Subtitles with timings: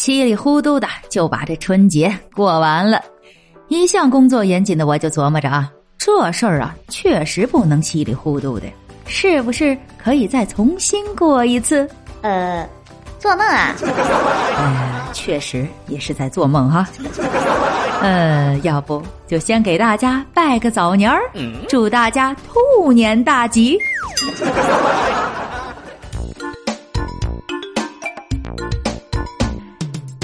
[0.00, 2.98] 稀里糊涂的就把这春节过完了，
[3.68, 8.64] 一向工作严谨的我就琢磨着啊，这事儿啊确实不能稀里糊涂的，
[9.04, 11.86] 是不是可以再重新过一次？
[12.22, 12.66] 呃，
[13.18, 13.74] 做梦啊！
[14.56, 16.88] 呃，确实也是在做梦哈。
[18.00, 21.20] 呃，要不就先给大家拜个早年儿，
[21.68, 23.78] 祝大家兔年大吉。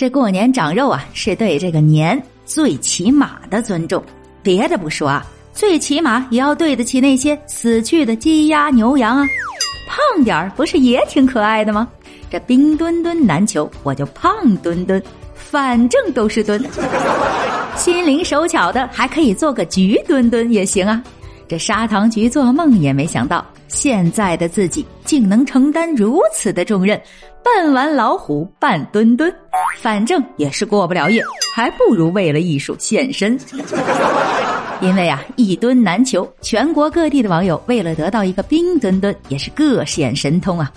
[0.00, 4.02] 这过年长肉啊，是对这个年最起码的尊重。
[4.42, 9.26] 别的不说啊，最起码也要对得起那些死去的鸡鸭牛羊啊。
[9.86, 11.86] 胖点儿不是也挺可爱的吗？
[12.30, 15.02] 这冰墩墩难求，我就胖墩墩，
[15.34, 16.64] 反正都是墩。
[17.76, 21.04] 心灵手巧的还可以做个橘墩墩也行啊。
[21.46, 26.98] 这砂糖橘做梦也没想到，现在的自己竟能承担如此的重任，
[27.42, 29.32] 扮完老虎扮墩墩，
[29.78, 31.22] 反正也是过不了夜，
[31.54, 33.38] 还不如为了艺术献身。
[34.80, 40.70] 因为啊，一墩难求，全国各地的网友为了得到一个冰墩墩，也是各显神通啊。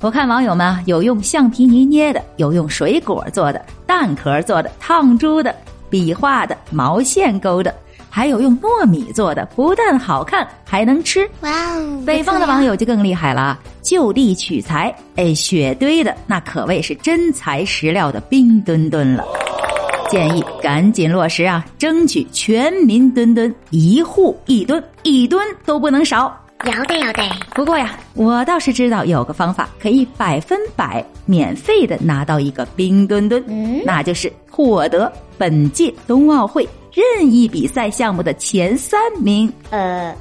[0.00, 5.54] 我看网友们啊，有用橡皮泥捏的，有用水果做的，蛋壳做的，烫珠的，
[5.88, 7.74] 笔画的，毛线勾的，
[8.16, 11.28] 还有用糯米做的，不但好看，还能吃。
[11.42, 12.02] 哇哦！
[12.06, 19.22] 北方的网友就更厉害了啊，就地取材，哎，雪堆的那可谓是真材实料的冰墩墩了。
[20.08, 26.34] 建议赶紧落实啊，争取全民墩墩，一户一墩，一墩都不能少。
[26.64, 27.22] 要得要得，
[27.54, 36.66] 不过呀，我倒是知道有个方法可以百分百免费的拿到一个冰墩墩，嗯那就是获得本届冬奥会
[36.96, 39.52] 任意比赛项目的前三名。
[39.68, 40.16] 呃，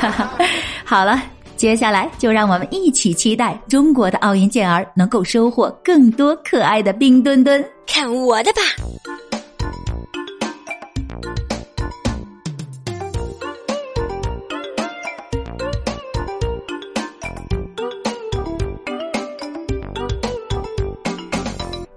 [0.86, 1.22] 好了，
[1.54, 7.62] 接下来就让我们一起期待中国的奥运健儿能够收获更多可爱的冰墩墩。
[7.86, 8.60] 看我的吧！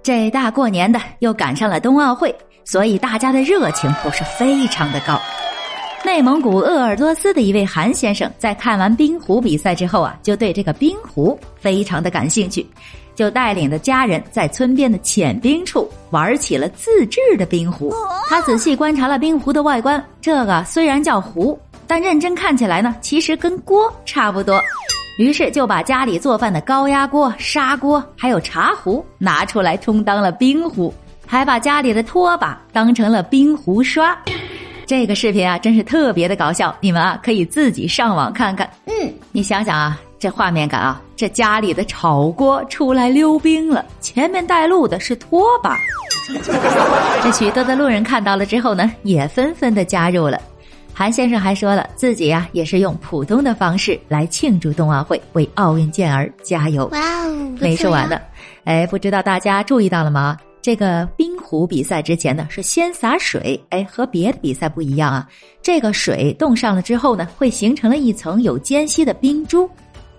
[0.02, 2.34] 这大过年的又赶上了冬奥会，
[2.68, 5.18] 所以大家的热情都是非常的高。
[6.04, 12.64] 内蒙古鄂尔多斯的一位韩先生在看完冰壶比赛之后啊，就对这个冰壶非常的感兴趣，
[13.14, 17.90] 就带领着家人在村边的浅冰处玩起了自制的冰壶。
[18.28, 24.62] 他仔细观察了冰壶的外观，这个虽然叫壶，但认真看起来呢，其实跟锅差不多。
[25.18, 30.94] 于是就把家里做饭的高压锅、砂锅还有茶壶拿出来充当了冰壶，
[31.30, 34.16] 还把家里的拖把当成了冰壶刷。
[34.86, 38.68] 这个视频啊，真是特别的搞笑，你们啊可以自己上网看看。
[38.86, 45.76] 嗯，你想想啊，这画面感啊，这家里的炒锅出来溜冰了，前面带路的是拖把。
[47.22, 50.40] 这许多的路人看到了之后呢，也纷纷的加入了。
[50.94, 56.86] 韩先生还说了，自己呀、也是用普通的方式来庆祝冬奥会，为奥运健儿加油。
[56.86, 57.56] 哇哦！
[57.60, 58.18] 没说完呢，
[58.64, 60.38] 哎，不知道大家注意到了吗？
[60.60, 61.17] 这个冰
[61.48, 65.26] 壶比赛之前呢是先洒水，哎，和别的比赛不一样啊。
[65.62, 69.66] 这个水冻上了之后呢，会形成了一层有间隙的冰珠，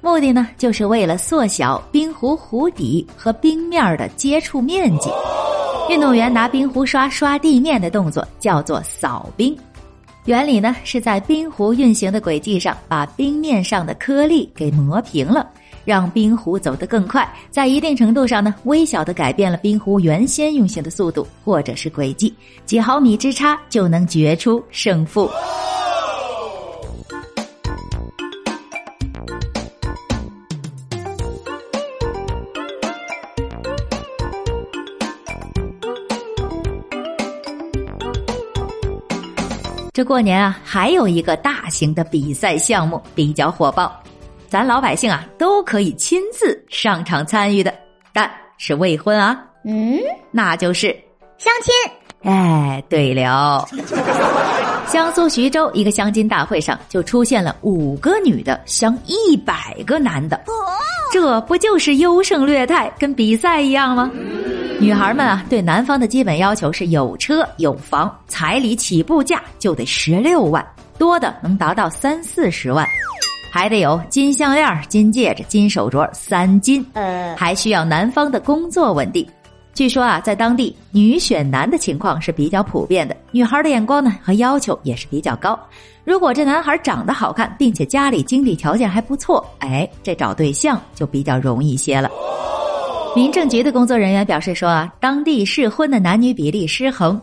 [0.01, 5.11] 目的呢就是为了缩小冰壶壶底和冰面的接触面积。
[5.87, 9.55] 运动员拿冰壶刷刷地面的动作叫做扫冰。
[10.25, 15.47] 原理呢是在冰壶运行的轨迹上，把冰面上的颗粒给磨平了，
[15.89, 22.31] 让冰壶走得更快，在一定程度上呢，微小的改变了冰壶原先运行的速度或者是轨迹，
[22.63, 25.27] 几毫米之差就能决出胜负。
[39.91, 44.01] 这过年啊，还有一个大型的比赛项目比较火爆，
[44.49, 47.73] 咱老百姓啊都可以亲自上场参与的，
[48.11, 49.99] 但是未婚啊，嗯，
[50.31, 50.87] 那就是
[51.37, 53.67] 相亲，哎，对了，
[54.91, 60.41] 江苏徐州一个相亲大会上就出现了五个女的相一百个男的，
[61.13, 64.09] 这不就是优胜劣汰，跟比赛一样吗？
[64.79, 70.65] 女孩们啊，对男方的基本要求是有车有房，彩礼起步价就得十六万，
[70.97, 72.87] 多的能达到三四十万，
[73.51, 79.25] 还得有金项链、金戒指、金手镯三金，呃，还需要男方的工作稳定。
[79.73, 85.57] 据说啊，在当地女选男的情况是比较普遍的，女孩的眼光呢和要求也是比较高。
[86.03, 92.09] 如果这男孩长得好看，并且家里经济条件还不错，哎，这找对象就比较容易些了。
[93.15, 97.19] 民政局的工作人员表示说啊，当地适婚的男女比例失衡，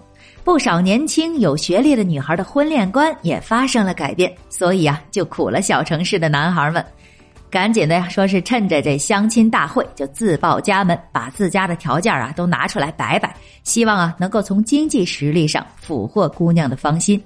[0.46, 6.87] 不少年轻有学历的女孩的婚恋观也发生了改变，所以啊，就苦了小城市的男孩们。
[7.50, 13.34] 赶紧的呀，说是趁着这相亲大会就自报家门，把自家的条件啊都拿出来摆摆，
[13.64, 17.20] 希望啊能够从经济实力上俘获姑娘的芳心。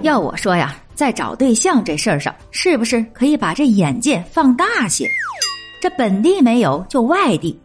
[0.00, 5.06] 要我说呀，在找对象这事儿上，是不是可以把这眼界放大些？
[5.82, 7.60] 这本地没有，就外地。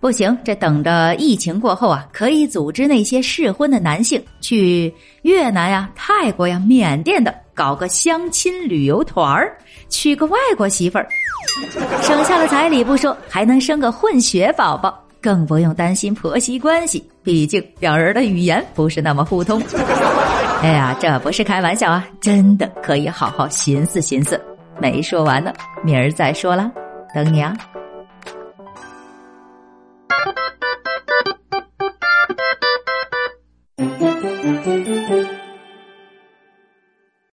[0.00, 4.92] 不行，这等着疫情过后啊，可以组织那些适婚的男性去
[5.22, 7.34] 越南呀、泰国呀、缅甸的。
[7.52, 9.54] 搞个相亲旅游团儿，
[9.90, 11.06] 娶个外国媳妇儿，
[12.00, 17.06] 省下了彩礼不说，还能生个混血宝宝，更不用担心婆媳关系。
[17.22, 19.62] 毕竟两人的语言不是那么互通。
[20.62, 24.40] 哎呀，这不是开玩笑啊，真的可以好好寻思寻思。
[24.80, 25.52] 没说完呢，
[25.84, 26.72] 明儿再说了，
[27.14, 27.54] 等你啊。